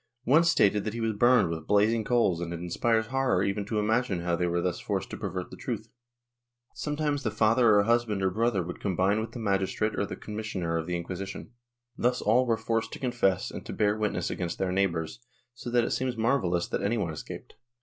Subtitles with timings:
[0.23, 3.77] One stated that he was burned with blazing coals and it inspires horror even to
[3.77, 5.89] imagine how they were thus forced to pervert the truth.
[6.73, 10.75] Sometimes the father or husband or brother would combine with the magistrate or the commissioner
[10.75, 11.51] of the Inquisition.
[11.95, 15.19] Thus all were forced to confess and to bear witness against their neighbors,
[15.53, 17.53] so that it seems marvellous that any one escaped.